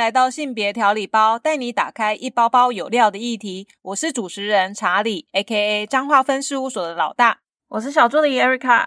[0.00, 3.68] 来到性别调理包，带你打开一包包有料的议题。
[3.82, 5.86] 我是主持人查理，A.K.A.
[5.86, 7.40] 彰化分事务所的老大。
[7.68, 8.86] 我是小助理 Erica。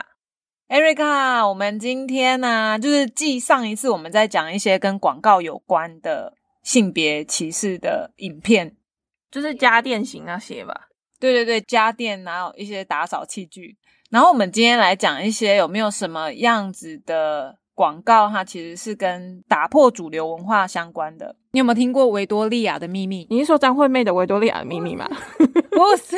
[0.68, 6.34] Erica，我们今天呢，就是继上一次我们在讲一些跟广告有关的
[6.64, 8.76] 性别歧视的影片，
[9.30, 10.88] 就是家电型那些吧。
[11.20, 13.78] 对对对，家电还有一些打扫器具。
[14.10, 17.60] 然后我们今天来讲一些有没有什么样子的。
[17.76, 21.36] 广告它其实是跟打破主流文化相关的。
[21.52, 23.28] 你有没有听过维多利亚的秘密？
[23.30, 25.10] 你是说张惠妹的维多利亚的秘密吗？
[25.72, 26.18] 不是，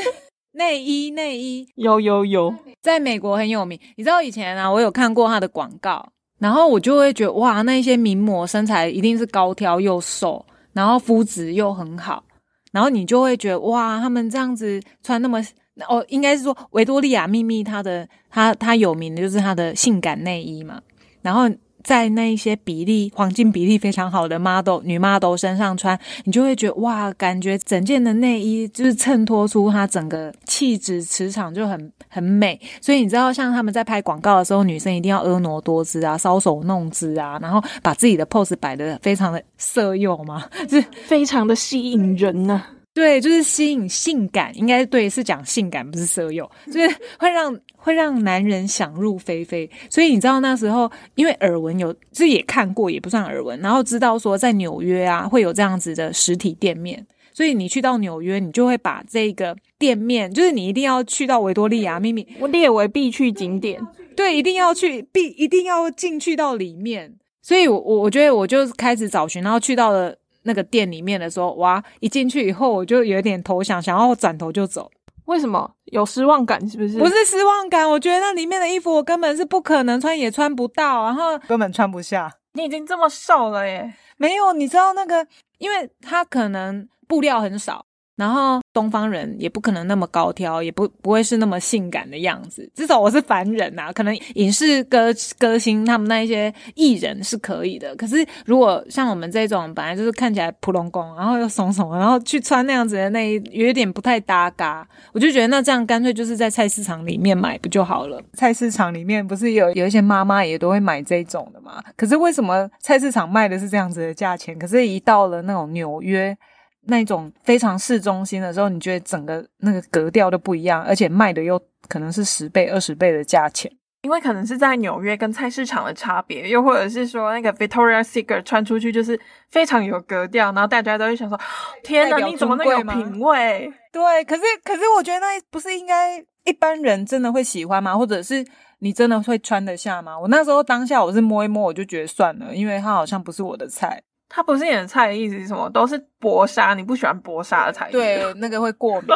[0.54, 3.80] 内衣内衣有有有，在美国很有名。
[3.98, 6.10] 你知道以前啊，我有看过它的广告，
[6.40, 12.24] 然后我就会觉得哇，那些名模身材一定是高挑又瘦，然后肤质又很好，
[12.72, 15.42] 然后你就会觉得哇，他们这样子穿那么
[15.90, 20.82] 哦，应该是说维多利亚秘密它的它它有名的就是它的性感内衣嘛。
[21.26, 21.50] 然后
[21.84, 32.60] 在那一些比例黄金比例非常好的 model 女 model 身上穿，你就会觉得哇，感觉整件的内衣就是衬托出她整个气质磁场就很很美。
[32.80, 42.64] 所以你知道，像他们在拍广告的时候，女生一定要婀娜多姿啊，搔首弄姿啊，然后把自己的 pose 摆的非常的色诱嘛， 就是非常的吸引人呢。
[42.96, 46.88] 对，就是吸引性感，应该对，是讲性感，不是色诱，就是
[47.20, 49.70] 会让会让男人想入非非。
[49.90, 63.86] 所以你知道那时候，因为耳闻有，这也看过，也不算耳闻，然后知道说在纽约啊会有这样子的实体店面，所以你去到纽约，你就会把这个店面，就是你一定要去到维多利亚秘密，我列为必去景点。
[64.16, 67.14] 对，一定要去，必一定要进去到里面。
[67.42, 70.16] 所以，我我我觉得我就开始找寻，然后去到了。
[70.46, 71.84] 那个店里面的时候，哇！
[72.00, 74.90] 一进去以后，我就有点投降，想要转头就走。
[75.26, 76.60] 为什么有失望感？
[76.70, 77.00] 是不是？
[77.00, 82.32] 不是失望感，我觉得那里面的衣服我根本是不可能穿，也穿不到，然后根本穿不下。
[82.54, 83.94] 你已经这么瘦了耶？
[84.18, 85.26] 没有，你知道那个，
[85.58, 87.86] 因为它可能布料很少。
[88.16, 92.70] 然后东方人也不可能那么高挑，也不不会是那么性感的样子。
[92.74, 97.96] 至少我是凡人呐，可能影视歌歌星他们那一些艺人是可以的。
[97.96, 104.88] 可是如果像我们这种本来就是看起来普通工，然后又怂怂，然后去穿那样子的内衣，有点不太搭嘎。
[105.12, 108.22] 我就觉得那这样干脆就是在菜市场里面买不就好了？
[108.34, 111.84] 菜市场里面不是有有一些妈妈也都会买这种的吗？
[111.98, 114.58] 可是为什么菜市场卖的是这样子的价钱？
[114.58, 116.38] 可是，一到了那种纽约。
[116.86, 123.72] 那种非常市中心的时候，你觉得整个那个格调都不一样，而且卖的又可能是十倍、二十倍的价钱，
[124.04, 129.20] 因为可能是在纽约跟菜市场的差别，又或者是说那个 Victoria Secret 穿出去就是
[129.50, 131.40] 非常有格调，然后大家都会想说：
[131.84, 133.72] 天哪，你怎么那么有品味？
[133.92, 137.98] 对，可是可是我觉得那不是应该一般人真的会喜欢吗？
[137.98, 138.46] 或者是
[138.80, 140.20] 你真的会穿得下吗？
[140.20, 144.04] 我那时候当下我是摸一摸，我就觉得算了，因为它好像不是我的菜。
[144.36, 145.70] 它不是你的菜的意思是什么？
[145.70, 147.94] 都是薄纱，你不喜欢薄纱的材质。
[147.94, 149.08] 对， 那个会过敏。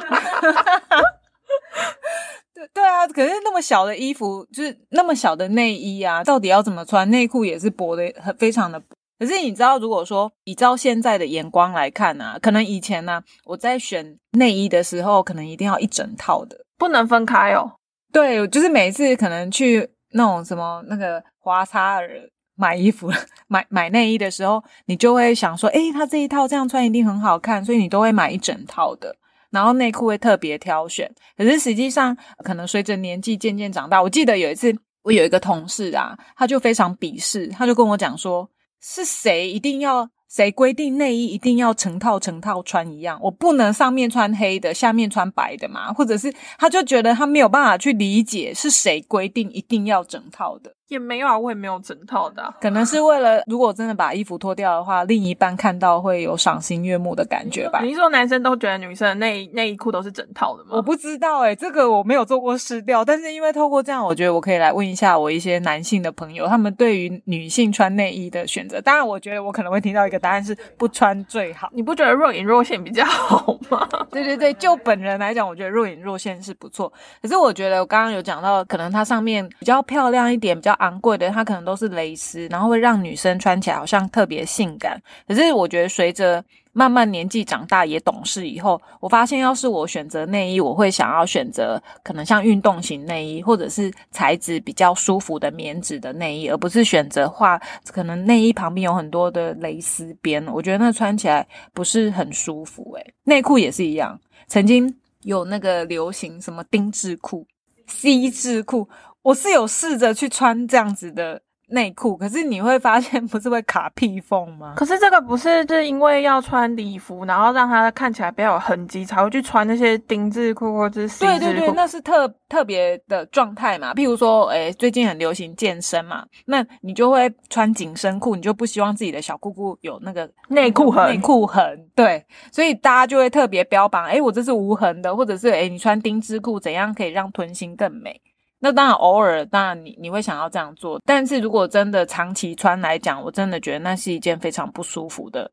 [2.54, 7.10] 对对啊，可是那么小的衣服，就是那么小的内衣啊，到底要怎么穿？
[7.12, 8.82] 内裤也是薄的，很非常的。
[9.20, 17.74] 可是你知道，如果说以照现在的眼光来看啊，可能以前呢，我在选内衣的时候，可能一定要一整套的，不能分开哦。
[18.14, 22.10] 对，就是每次可能去那种什么那个华差尔。
[22.60, 23.10] 买衣服、
[23.48, 29.16] 买买内衣的时候，你就会想说，诶，他这一套这样穿一定很好看，所以你都会买一整套的。
[29.50, 38.48] 然后内裤会特别挑选，可是实际上可能随着年纪渐渐长大，我记得有一次我有一个同事啊，他就非常鄙视，他就跟我讲说，
[38.82, 45.92] 是谁一定要谁规定内衣一定要成套成套穿一样，我不能上面穿黑的，下面穿白的嘛？
[45.94, 50.76] 或者是他就觉得他没有办法去理解是谁规定一定要整套的。
[50.90, 57.80] 也没有啊，我也没有整套的，可能是为了如果真的把衣服脱掉的话，另一半看到会有赏心悦目的感觉吧。
[57.82, 60.72] 你说男生都觉得女生的内内衣裤都是整套的吗？
[60.72, 68.82] 我不知道哎，这个我没有做过试调，但是因为透过这样，我觉得我可以来问一下我一些男性的朋友，他们对于女性穿内衣的选择。
[68.82, 71.70] 当然，我觉得我可能会听到一个答案是不穿最好。
[71.72, 73.88] 你不觉得若隐若现比较好吗？
[74.10, 76.92] 对对对，就本人来讲，我觉得若隐若现是不错。
[77.22, 81.60] 可是我觉得我刚刚有讲到，可能它上面比较漂亮一点，比较昂贵的，它可能。
[81.70, 85.00] 都是蕾丝，然后会让女生穿起来好像特别性感。
[85.28, 97.62] 可是我觉得随着慢慢年纪长大也懂事以后，我发现要是我选择内衣，我会想要选择可能像运动型内衣，或者是材质比较舒服的棉质的内衣，而不是选择画
[97.92, 100.44] 可能内衣旁边有很多的蕾丝边。
[100.48, 102.94] 我觉得那穿起来不是很舒服。
[102.96, 104.92] 诶内裤也是一样，曾经
[105.22, 107.46] 有那个流行什么丁字裤、
[107.86, 108.88] C 字裤，
[109.22, 111.42] 我是有试着去穿这样子的。
[111.72, 114.74] 内裤，可是你会发现不是会卡屁缝吗？
[114.76, 123.94] 可是这个不是是因为要穿礼服，然后让它看起来比较有痕迹，才会去穿那些丁字裤或者是对对对，那是特特别的状态嘛。
[123.94, 131.14] 譬如说，哎，最近很流行健身嘛，那你就会穿紧身裤，你就不希望自己的小裤裤有那个内裤痕。
[131.14, 138.20] 内裤痕，对，所以大家就会特别标榜，哎，我这是无痕的，或者是哎，你穿丁字裤怎样可以让臀型更美？
[138.60, 145.50] 那当然，偶尔当然你你会想要这样做，但是如果真的长期穿来讲，我真的觉得那是一件非常不舒服的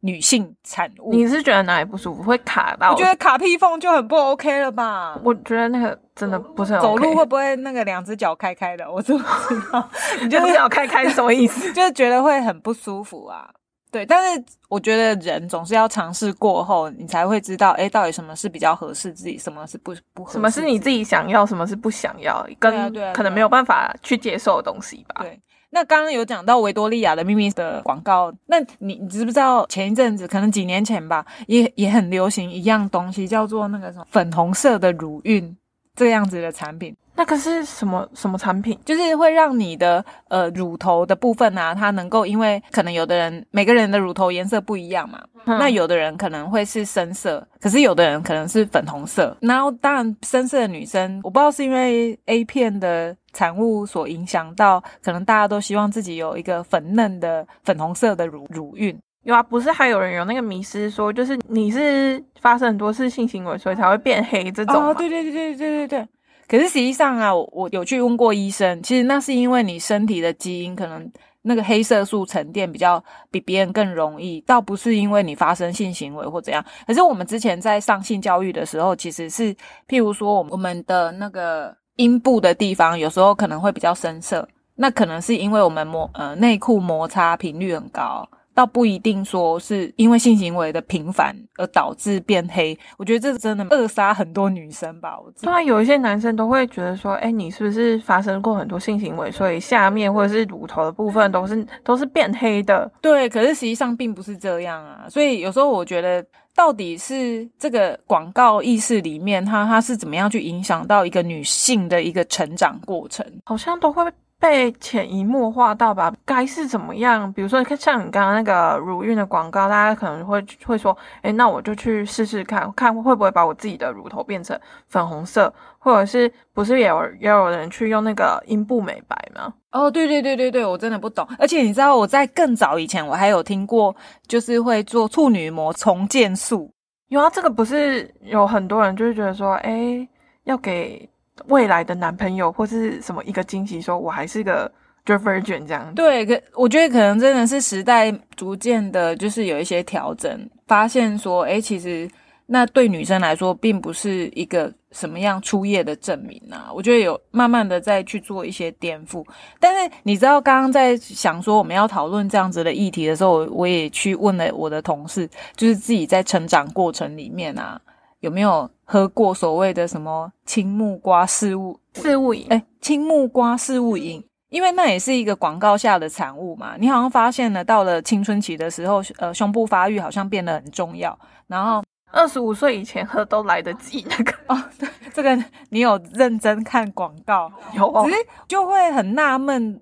[0.00, 1.12] 女性产物。
[1.12, 2.22] 你是觉得哪里不舒服？
[2.22, 2.90] 会卡到？
[2.90, 5.16] 我觉得卡屁缝就很不 OK 了吧？
[5.22, 8.90] 我觉得那个真的不是走路会不会那个两只脚开开的？
[8.90, 9.24] 我知不知
[9.70, 9.88] 道？
[10.20, 11.70] 你就是脚开开是什么意思？
[11.74, 13.48] 就是觉得会很不舒服啊。
[13.90, 25.16] 对，但是我觉得人总是要尝试过后，你才会知道，哎，到底什么是比较合适自己，什么是不不合什么是你自己想要，什么是不想要，跟可能没有办法去接受的东西吧。
[25.22, 25.40] 对，
[25.70, 35.56] 那刚刚有讲到维多利亚的秘密的广告，那你你知不知道前一阵子，可能几年前吧，也也很流行一样东西，叫做那个什么粉红色的乳晕
[35.96, 36.96] 这样子的产品。
[37.20, 38.78] 那个是什么什么产品？
[38.82, 49.36] 就是会让你的呃乳头的部分啊，它能够因为可能有的人每个人的乳头颜色不一样嘛，那有的人可能会是深色，可是有的人可能是粉红色。
[49.42, 58.98] 然后当然深色的女生，我不知道是因为 A 片的产物所影响到，可能大家都希望自己有一个粉嫩的粉红色的乳乳晕。
[59.24, 64.74] 有啊，不是还有人有那个迷失说，就是你是发生很多次性行为，所以才会变黑这种。
[64.74, 66.08] 哦，对对对对对对对。
[66.50, 71.08] 可是实际上啊，我有去问过医生，其实那是因为你身体的基因可能
[71.42, 76.64] 那个黑色素沉淀比较比别人更容易，倒不是因为你发生性行为或怎样。
[76.88, 79.54] 可是我们之前在上性教育的时候，其实是
[79.86, 88.28] 譬如说我们的那个阴部的地方，有时候可能会比较深色，那可能是因为我们摩呃内裤摩擦频率很高。
[88.54, 95.18] 倒不一定说是因为性行为的频繁而导致变黑，我觉得这真的扼杀很多女生吧。
[95.18, 102.90] 我当然有一些男生都会觉得说，哎，你是不是发生过很多性行为，所以下面或者是乳头的部分都是都是变黑的？
[103.00, 105.06] 对，可是实际上并不是这样啊。
[105.08, 106.24] 所以有时候我觉得，
[106.54, 113.24] 到底是这个广告意识里面，它它是怎么样去影响到一个女性的一个成长过程？
[113.44, 114.04] 好像都会。
[114.40, 117.30] 被潜移默化到吧，该是怎么样？
[117.30, 124.58] 比如说，像你刚刚那个乳晕的广告，大家可能会会说，哎，那我就去试试看看会不会把我自己的乳头变成
[124.88, 129.52] 粉红色，或者是不是也有也有人去用那个阴部美白吗？
[129.72, 131.28] 哦，对对对对对，我真的不懂。
[131.38, 133.94] 而且你知道，我在更早以前，我还有听过，
[134.26, 136.72] 就是会做处女膜重建术。
[137.08, 140.08] 有啊，这个不是有很多人就是觉得说，哎，
[140.44, 141.06] 要给。
[141.48, 144.70] 未来的男朋友或是什么一个惊喜，说我还是个
[145.06, 145.92] virgin 这样。
[145.94, 152.08] 对，可我觉得可能真的是时代逐渐的，就是有一些调整，发现说，哎，其实
[152.46, 156.70] 那对女生来说，并不是一个什么样初夜的证明啊。
[156.72, 159.24] 我觉得有慢慢的在去做一些颠覆。
[159.58, 167.80] 但是你知道，刚刚在想说我们要讨论这样子的议题的时候，我也去问了我的同事，就是自己在成长过程里面啊。
[168.20, 172.46] 有没有喝过所谓的什么青木瓜事物事物饮？
[172.50, 176.74] 哎，青木瓜事物饮，因为那也是一个广告下的产物嘛。
[176.78, 181.18] 你好像发现了，到了青春期的时候，呃，胸部发育好像变得很重要。
[181.46, 184.06] 然后二十五岁以前喝都来得及。
[184.08, 185.36] 那个 哦，对，这个
[185.70, 187.50] 你有认真看广告？
[187.74, 189.80] 有，只是就会很纳闷，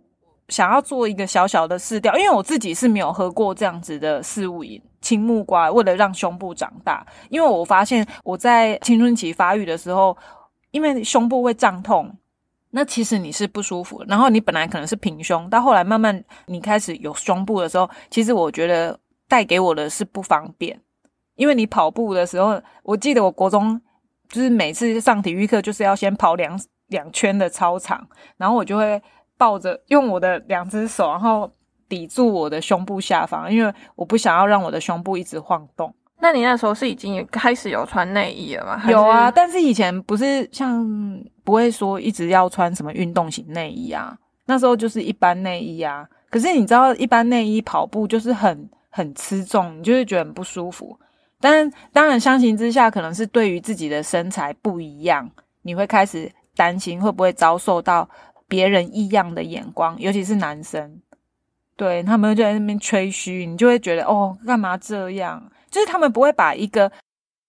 [0.48, 4.82] 想要做一个小小的试调，因为我自己是没有喝过这样子的事物饮。
[5.00, 10.14] 青木瓜为了让胸部长大，因为我发现我在青春期发育的时候，
[10.72, 12.12] 因为胸部会胀痛，
[12.70, 14.04] 那其实你是不舒服。
[14.08, 20.78] 然后你本来可能是平胸，到后来慢慢你开始有胸部的时候，其实我觉得带给我的是不方便。
[21.36, 23.80] 因为你跑步的时候，我记得我国中
[24.28, 28.04] 就是每次上体育课就是要先跑两两圈的操场，
[28.36, 29.00] 然后我就会
[29.38, 31.50] 抱着用我的两只手，然后。
[31.90, 35.90] 抵住我的胸部下方，因为我不想要让我的胸部一直晃动。
[36.20, 38.90] 那你那时候是已经开始有穿内衣了吗？
[38.90, 40.86] 有啊，但是以前不是像
[41.42, 44.14] 不会说一直要穿什么运动型内衣啊，
[44.44, 46.06] 那时候就是一般内衣啊。
[46.28, 50.94] 可是你知道，一般内衣跑步就是很很吃重，你就会觉得很不舒服。
[51.40, 55.26] 但当然，相形之下，可能是对于自己的身材不一样，
[55.62, 58.06] 你会开始担心会不会遭受到
[58.48, 61.00] 别人异样的眼光，尤其是男生。
[61.76, 65.40] 对他们就在那边吹嘘，你就会觉得哦，干嘛这样？
[65.70, 66.90] 就是他们不会把一个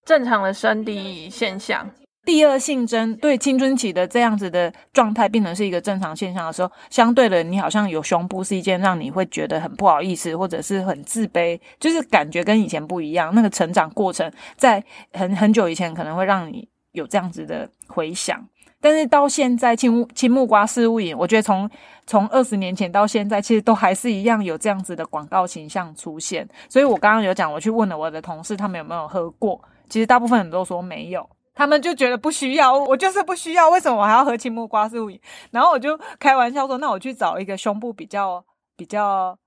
[0.06, 1.90] 正常的生理现象，
[2.26, 13.34] 第二性征对青春期的这样子的状态变成是一个正常现象的时候，相对的，你好像有胸部是一件让你会觉得很不好意思，或者是很自卑，就是感觉跟以前不一样。
[13.34, 18.46] 那个成长过程在很很久以前可能会让你有这样子的回想，
[18.82, 21.70] 但是到现在青青木瓜事物饮，我觉得从
[22.06, 26.48] 从二十年前到现在，其实都还是一样有这样子的广告形象出现。
[26.70, 31.30] 所以我刚刚有讲，我去问了我的同事，他们有没有喝过，其实大部分人都说没有。
[31.54, 35.20] 他们就觉得不需要，我就是不需要，为什么我还要喝青木瓜素饮？
[35.52, 38.44] 然后我就开玩笑说，那我去找一个胸部比较
[38.78, 39.38] 比较。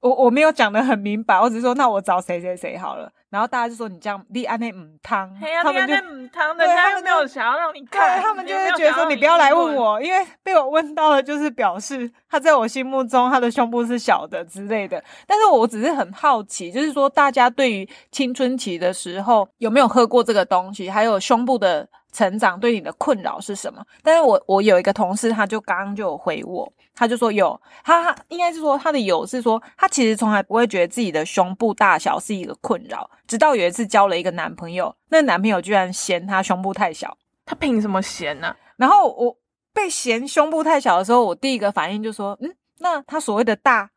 [0.00, 5.28] 我我没有讲的很明白，我只是说那我找谁谁谁好了，然后大家就说你这样立安内母汤，
[5.60, 15.02] 他们就母汤的，他们没有想要让你看，他们就会觉得说你不要来问我，因为被我问到了，就是表示他在我心目中他的胸部是小的之类的。
[15.26, 23.84] 但是我只是很好奇，就是说大家对于青春期的时候有没有喝过这个东西，还有胸部的成长对你的困扰是什么？
[24.02, 26.72] 但是我我有一个同事，他就刚刚就有回我。
[26.94, 38.54] 他就说有，他应该是说他的有是说他其实从来不会觉得自己的胸部大小是一个困扰，直到有一次交了一个男朋友，那男朋友居然嫌他胸部太小，他凭什么嫌呢？
[38.76, 39.36] 然后我
[39.72, 43.90] 被嫌胸部太小的时候，我第一个反应就说，嗯，那他所谓的大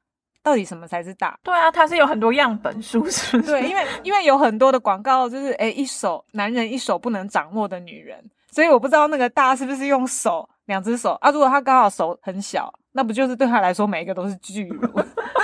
[0.47, 1.37] 到底什么才是大？
[1.43, 3.51] 对啊，它是有很多样本数，是不是？
[3.51, 8.17] 对，因为因为有很多的广告就是，哎，一手男人一手不能掌握的女人，
[8.49, 11.29] 所以我不知道那个大是不是用手两只手啊？
[11.31, 12.73] 如果他刚好手很小。
[12.93, 14.89] 那不就是对他来说每一个都是巨乳？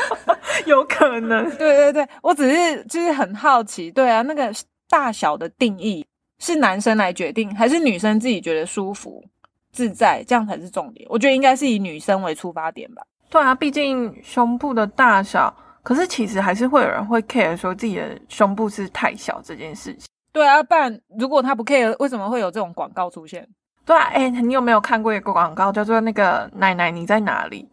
[0.65, 1.47] 有可能。
[1.55, 4.51] 对对对，我只是就是很好奇，对啊，那个
[4.89, 6.03] 大小的定义
[6.39, 9.23] 是男生来决定，还是女生自己觉得舒服
[9.71, 11.05] 自在，这样才是重点？
[11.11, 13.03] 我觉得应该是以女生为出发点吧。
[13.33, 20.07] 对啊，毕竟胸部的大小，可是其实还是会有人会 care 说自己的胸部是太小这件事情。
[20.31, 23.49] 对啊，不然如果他不 care，为什么会有这种广告出现？
[23.83, 27.67] 对啊，哎，你有没有看过一个广告，叫做那个奶奶你在哪里？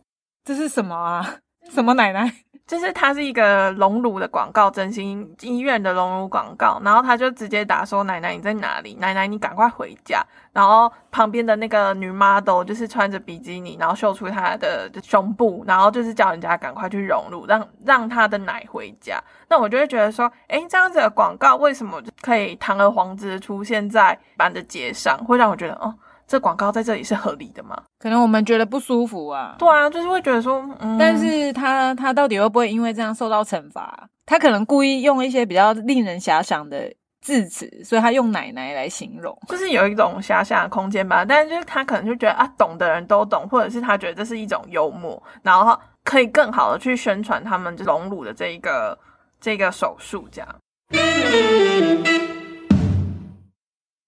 [0.47, 1.37] 这是什么啊？
[1.69, 2.33] 什么奶奶？
[2.71, 6.81] 就是它是一个隆乳的广告，整形医院的隆乳广告。
[6.85, 8.95] 然后他就直接打说：“奶奶你在哪里？
[9.01, 10.25] 奶奶你赶快回家。”
[10.55, 19.21] 然后旁边的那个女 model 就是穿着比基尼，然后秀出她的胸部，然后就是叫人家赶快去融入，让让她的奶回家。
[19.49, 25.93] 那我就会觉得说，哎，这样子的广告为什么可以堂而皇之出现在般的街上，会让我觉得哦。
[26.31, 27.77] 这广告在这里是合理的吗？
[27.99, 29.57] 可能我们觉得不舒服啊。
[29.59, 30.65] 对啊，就是会觉得说，
[30.97, 34.09] 但是他他到底会不会因为这样受到惩罚？
[34.27, 36.89] 他可能故意用一些比较令人遐想的
[37.21, 41.25] 字词，所以他用奶奶来形容，就是有一种遐想的空间吧。
[41.25, 48.97] 但是就是他可能就觉得啊，懂的人都懂，或者是他觉得这是一种幽默，然后可以更好的去宣传他们隆乳的这一个
[49.41, 50.49] 这个手术这样。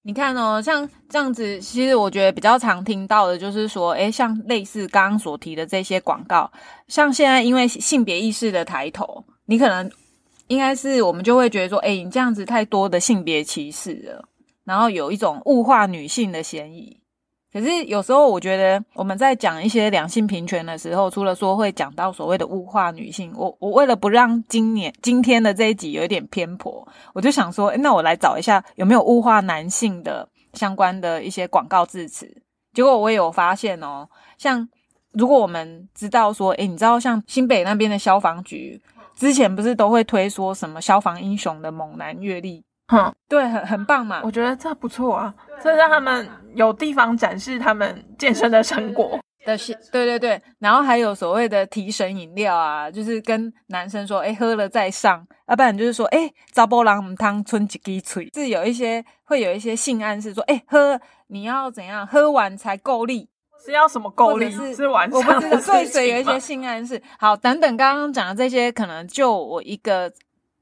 [0.04, 6.50] 你看哦，像这样子，其实我觉得比较常听到的就是说，诶，像类似刚刚所提的这些广告，
[6.88, 9.88] 像现在因为性别意识的抬头，你可能
[10.49, 14.28] 应该是我们就会觉得说，诶，你这样子太多的性别歧视了，
[14.64, 16.99] 然后有一种物化女性的嫌疑。
[17.52, 32.26] 可是有时候我觉得我们在讲一些两性平权的时候，除了说会讲到所谓的物化女性，我我为了不让今年今天的这一集有一点偏颇，我就想说，那我来找一下有没有物化男性的相关的一些广告字词。
[32.73, 34.66] 结果我也有发现哦，像
[35.12, 38.80] 如果我们知道说，诶，你知道像新北那边的消防局
[39.14, 42.64] 之前不是都会推说什么消防英雄的猛男阅历？
[42.93, 49.19] 哼，对，很很棒嘛，我觉得这不错啊，这让他们有地方展示他们健身的成果。
[49.45, 63.29] 的是，对对对，然后还有所谓的提神饮料啊，就是跟男生说，哎，喝了再上，要不然就是说，哎，糟波浪汤春几滴水，是有一些会有一些性暗示，说，哎，喝你要怎样，喝完才够力，
[63.67, 64.49] 是要什么够力？
[64.73, 67.03] 是晚上我不知道，所以所以有一些性暗示。
[67.19, 70.13] 好，等等，刚刚讲的这些，可能就我一个。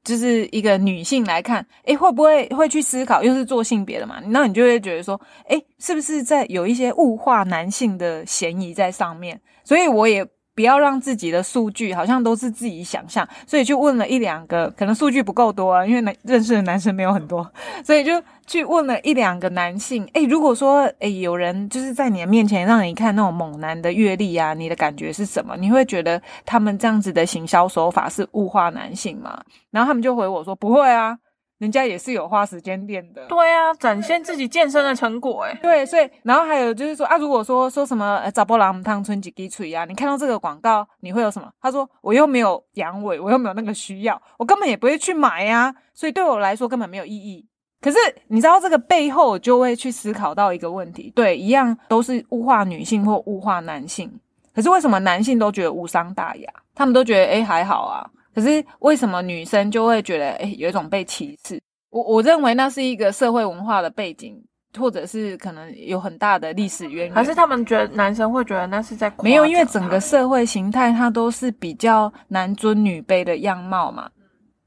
[0.03, 4.21] 就是一个女性来看，诶，会不会会去思考，又是做性别的嘛？
[4.27, 9.39] 那你就会觉得说，诶，是不是在有一些物化男性的嫌疑在上面？
[9.63, 10.27] 所以我也。
[10.53, 17.49] 不要让自己的数据好像都是自己想象，所以就问了一两个，可能数据不够多啊，因为男认识的男生没有很多，
[17.85, 20.07] 所以就去问了一两个男性。
[20.13, 25.55] 诶，如果说诶有人就是在你的面前让你看那种猛男的阅历啊，你的感觉是什么？
[25.57, 29.41] 你会觉得他们这样子的行销手法是物化男性吗？
[29.71, 31.17] 然后他们就回我说不会啊。
[31.61, 41.47] 人家也是有花时间练的，对啊，展现自己健身的成果，哎，对，所以然后还有就是说啊，如果说说什么呃，找波朗汤春几滴水啊，你看到这个广告，你会有什么？
[41.61, 47.45] 他说我又没有阳痿，我又没有那个需要，我根本也不会去买呀，所以对我来说根本没有意义。
[47.79, 54.11] 可是你知道这个背后就会去思考到一个问题，对，一样都是物化女性或物化男性，
[54.55, 58.09] 可是为什么男性都觉得无伤大雅，他们都觉得诶还好啊？
[58.33, 61.61] 可是为什么女生就会觉得诶有一种被歧视？
[61.89, 64.41] 我我认为那是一个社会文化的背景，
[64.79, 74.09] 或者是可能有很大的历史渊源，还是他们觉得男生会觉得那是在没有，因为整个社会形态它都是比较男尊女卑的样貌嘛。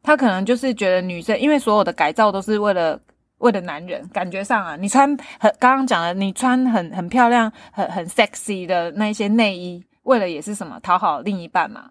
[0.03, 3.01] 他可能就是觉得女生，因为所有的改造都是为了
[3.39, 5.09] 为了男人，感觉上啊，你穿
[5.41, 11.89] 很刚刚讲的，你穿很很漂亮、很很 sexy 的那一些内衣，为了也是什么讨好另一半嘛。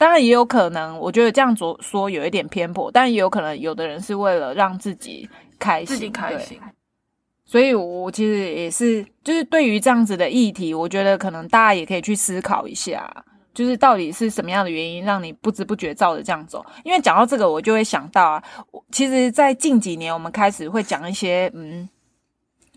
[0.00, 5.28] 当然也有可能，我觉得这样说说有一点偏颇，但也有可能有的人是为了让自己
[5.58, 6.58] 开心，自己开心。
[7.44, 13.12] 所以，我其实也是，就是对于这样子的议题，我觉得可能大家也可以去思考一下。
[13.52, 16.64] 就是到底是什么样的原因让你不知不觉照着这样走？
[16.82, 18.42] 因为讲到这个，我就会想到啊，
[18.90, 21.86] 其实，在近几年，我们开始会讲一些嗯，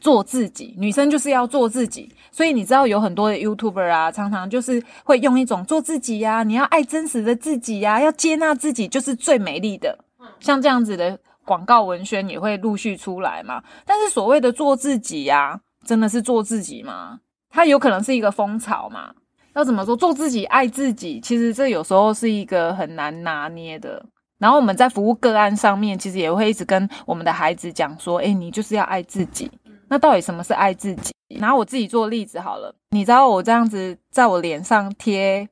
[0.04, 2.14] 做自己，女生就是要做自己。
[2.30, 9.98] 所以你知道，有很多的 YouTuber 啊，常常就是会用一种做自己呀，你要爱真实的自己呀，要接纳自己就是最美丽的。
[10.42, 13.64] 像这样子的广告文宣也会陆续出来嘛。
[13.86, 17.22] 但是所谓的做自己呀，真的是做自己吗？
[17.50, 19.14] 它有可能是一个风潮嘛。
[19.56, 21.22] 要怎么说做自己爱自己？
[21.22, 24.06] 其实这有时候是一个很难拿捏的。
[24.38, 29.50] 然后我们在服务个案上面，其实也会一直跟我们的孩子讲说：“哎，你就是要爱自己。”
[29.88, 31.14] 那到底什么是爱自己？
[31.40, 32.74] 拿我自己做例子好了。
[32.92, 35.48] 你知道我这样子在我脸上贴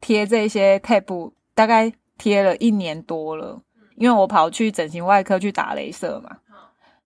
[0.00, 3.60] 贴这些 tape，大概贴了一年多了，
[3.96, 6.36] 因为我跑去整形外科去打镭射嘛。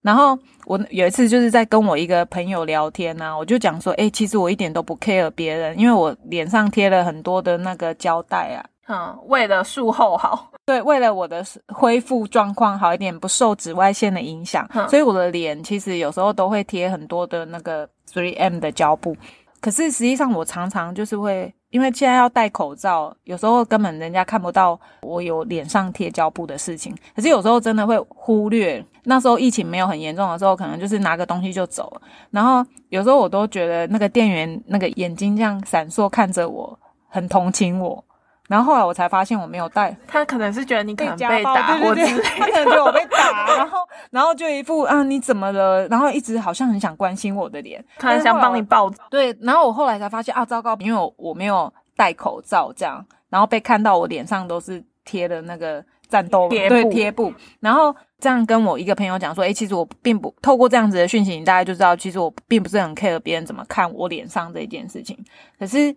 [0.00, 19.16] 然后我有一次就是在跟我一个朋友聊天呐，我就讲说，哎，其实我一点都不 care 别人，因为我脸上贴了很多的那个胶带啊，嗯，为了术后好，对，为了我的恢复状况好一点，不受紫外线的影响，所以我的脸其实有时候都会贴很多的那个 three M 的胶布。
[19.60, 21.52] 可是实际上我常常就是会。
[21.70, 26.96] 因为现在要戴口罩，有时候根本人家看不到我有脸上贴胶布的事情。
[27.14, 28.82] 可是有时候真的会忽略。
[29.04, 32.00] 那时候疫情没有很严重的时候，可能就是拿个东西就走了。
[32.30, 38.02] 然后有时候我都觉得那个店员那个眼睛这样闪烁看着我，很同情我。
[38.48, 43.78] 然后后来我才发现我没有带，他可能是觉得你可能被打或者 他可能觉得我被打，然后
[44.10, 45.86] 然后就一副啊你怎么了？
[45.88, 48.90] 然后一直好像很想关心我的脸，可能想帮你抱。
[49.10, 57.30] 对，然后我后来才发现啊糟糕，因为我我没有戴口罩这样，然后被看到我脸上都是贴的那个战斗对贴布，
[57.60, 65.22] 然后这样跟我一个朋友讲说，哎，其实我并不透过这样子的讯息，你大概就知道，其实我并不是很 care 别人怎么看我脸上这件事情，
[65.58, 65.94] 可是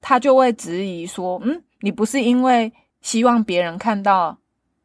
[0.00, 1.60] 他就会质疑说，嗯。
[1.80, 4.36] 你不是因为希望别人看到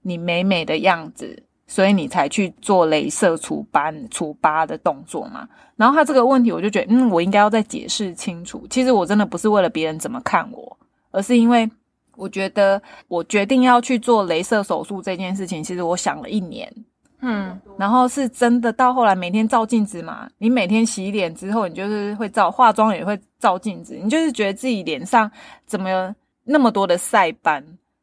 [0.02, 5.48] 你美美的样子，所以你才去做镭射除斑除疤的动作吗？
[5.76, 8.66] 然后他这个问题，我就觉得，嗯，我应该要再解释清楚。
[8.70, 10.78] 其实我真的不是为了别人怎么看我，
[11.12, 11.70] 而是因为
[12.16, 16.72] 我觉得我决定要去做镭射手术这件事情，其实我想了一年，
[17.20, 25.30] 嗯，然后是真的到后来每天照镜子嘛，你每天洗脸之后，你就是会照化妆也会照镜子，你就是觉得自己脸上
[25.66, 26.16] 怎么。
[26.46, 27.62] 那么多的晒斑，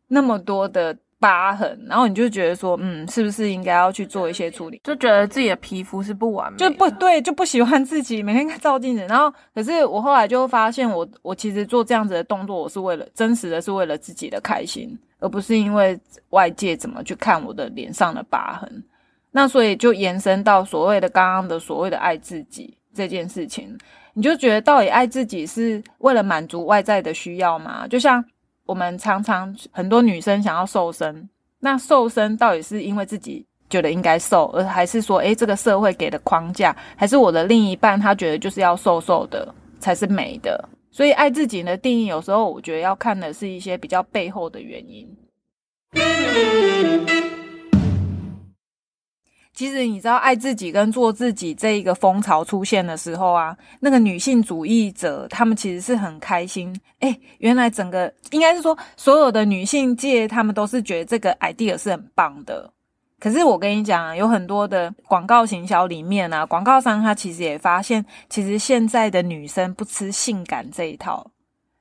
[0.09, 4.81] 那么多的疤痕，然后你就觉得说，嗯，是不是应该要去做一些处理？
[4.83, 9.07] 就觉得自己的皮肤是不完美，就不对，就不喜欢自己每天照镜子。
[9.07, 15.97] 然后，可是我后来就发现，我我其实做这样子的动作，我是为了真实的是为了自己的开心，而不是因为
[16.31, 18.85] 外界怎么去看我的脸上的疤痕。
[19.31, 23.79] 那所以就延伸到所谓的刚刚的所谓的爱自己这件事情，
[24.13, 27.87] 你就觉得到底爱自己是为了满足外在的需要吗？
[27.87, 28.23] 就像。
[28.73, 31.29] 我们常常很多女生想要瘦身，
[31.61, 40.67] 那瘦身到底是因为自己觉得应该瘦，而还是说，诶，这个社会给的框架，还是我的另一半他觉得就是要瘦瘦的才是美的？
[40.91, 45.07] 所以爱自己的定义，有时候我觉得要看的是一些比较背后的原因。
[49.63, 56.77] 其实你知道，爱自己跟做自己这一个风潮出现的时候啊，那个女性主义者他们其实是很开心。
[56.99, 62.69] 哎，原来整个应该是说，所有的女性界他们都是觉得这个 idea 是很棒的。
[63.21, 71.25] 可是我跟你讲，有很多的广告行销里面啊，广告商他其实也发现，其实现在的女生不吃性感这一套。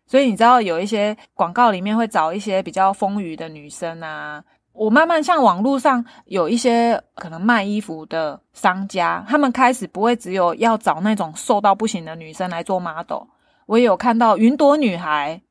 [0.05, 4.43] 所以你知道，有一些广告里面会找一些比较丰腴的女生啊。
[4.73, 13.23] 我慢慢像网络上有一些可能卖衣服的商家，他们开始不会只有要找那种瘦到不行的女生来做 model。
[13.65, 15.41] 我也有看到云朵女孩，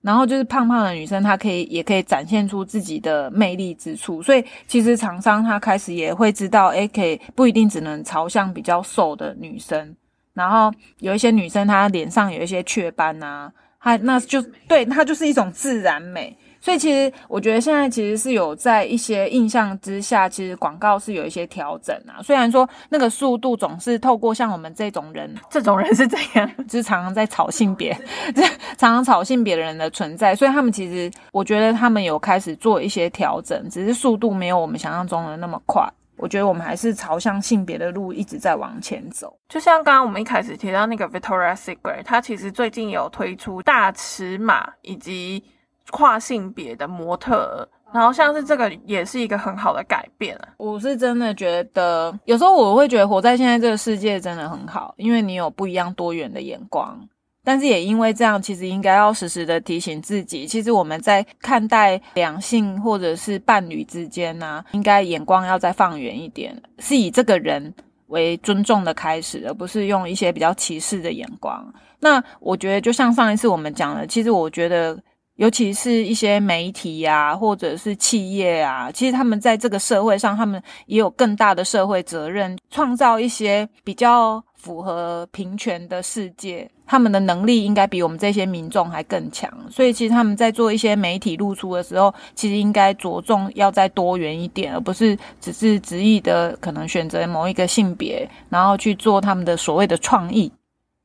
[0.00, 4.22] 然后就是胖胖的女生，她可以也可以展现出自己的魅力之处。
[4.22, 9.94] 所以其实厂商他开始也会知道，哎，可以不一定只能朝向比较瘦的女生。
[10.32, 16.36] 然后有一些女生她脸上有一些雀斑啊，她那就对她就是一种自然美。
[16.60, 22.20] 所以其实我觉得现在其实是有在一些印象之下，其实广告是有一些调整啊。
[22.22, 27.96] 虽然说那个速度总是透过像我们这种人，这种人是怎样，就是常常在炒性别，
[28.76, 35.82] 常常炒性别的人的存在，所以他们其实我觉得他们有开始做一些调整，只是速度没有我们想象中的那么快。
[36.18, 39.34] 我觉得我们还是朝向性别的路一直在往前走。
[39.48, 45.42] 就像刚刚我们一开始提到那个 Victoria Secret，它其实最近有推出大尺码以及。
[45.90, 50.48] 跨性别的模特，然后像是这个也是一个很好的改变啊。
[50.56, 56.98] 我是真的觉得，有时候我会觉得活在现在这个世界真的很好，因为你有不一样多元的眼光。
[57.42, 67.74] 但是也因为这样，其实应该要时时的提醒自己，其实我们在看待两性或者是伴侣之间呢，应该眼光要再放远一点，是以这个人
[68.08, 71.66] 为尊重的开始，而不是用一些比较歧视的眼光。
[71.98, 74.96] 那我觉得，就像上一次我们讲的，其实我觉得。
[75.40, 86.70] 尤其是一些媒体呀，或者是企业啊，其实他们在这个社会上，他们也有更大的社会责任，创造一些比较符合平权的世界。
[86.86, 100.52] 他们的能力应该比我们这些民众还更强，所以其实他们在做一些媒体露出的时候，其实应该着重要再多元一点，而不是只是执意的可能选择某一个性别，然后去做他们的所谓的创意。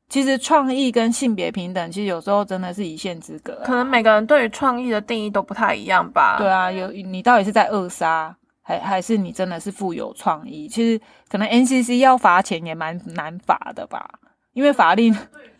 [0.07, 3.55] 其实创意跟性别平等，其实有时候真的是一线之隔。
[3.65, 6.37] 可能每个人对于创意的定义都不太一样吧。
[6.37, 10.67] 对啊，有你到底是在扼杀，还还是你真的是富有创意？
[10.67, 14.07] 其实可能 NCC 要罚钱也蛮难罚的吧，
[14.53, 15.15] 因为法令。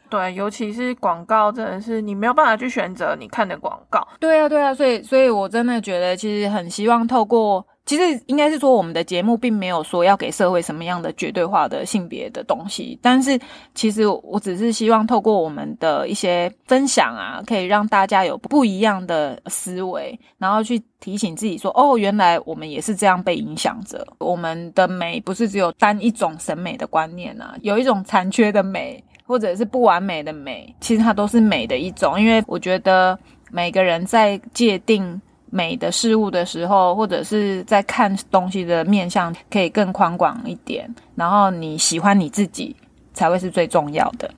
[0.08, 4.08] 对，尤其是广告，真的是你没有办法去选择你看的广告。
[4.20, 7.66] 对啊，对啊，所以所以我真的觉得，其实很希望透过。
[7.86, 13.40] 其实应该是说，我们的节目并没有说要给社会什么样的绝对化的性别的东西，但是
[13.76, 24.04] 其实我只是希望透过我们的一些分享啊，可以让大家有不一样的思维，然后去提醒自己说，哦，原来我们也是这样被影响着。
[24.18, 32.20] 我们的美不是只有单一种审美的观念啊，有一种残缺的美，或者是不完美的美，其实它都是美的一种。
[32.20, 33.16] 因为我觉得
[33.52, 35.22] 每个人在界定。
[35.56, 40.94] 美的事物的时候，或者是在看东西的面向，可以更宽广一点。
[41.16, 42.76] 然后你喜欢你自己，
[43.14, 44.30] 才会是最重要的。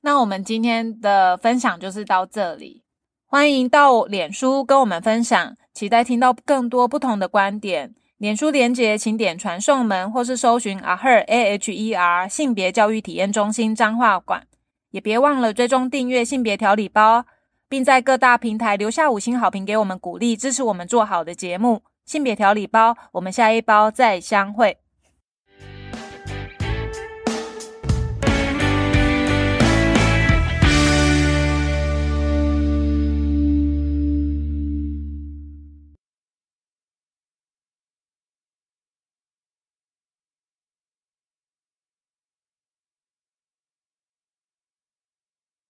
[0.00, 2.82] 那我们今天的分享就是到这里，
[3.26, 7.94] 欢迎到脸书跟我们分享，期待听到更多不同的观点。
[8.16, 14.46] 脸书连接请点传送门，或是搜寻 Aher A H E R 性别教育体验中心彰化馆，
[14.92, 17.26] 也别忘了追踪订阅性别调理包。
[17.72, 21.80] 并在各大平台留下五星好评，给我们鼓励，支持我们做好的节目。
[22.04, 24.81] 性别调理包，我们下一包再相会。